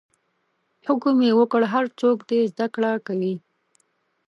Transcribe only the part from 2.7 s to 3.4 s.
کړه کوي.